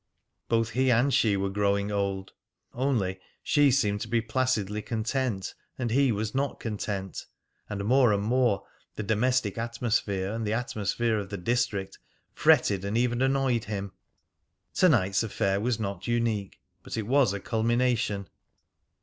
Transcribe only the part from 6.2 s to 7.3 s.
not content.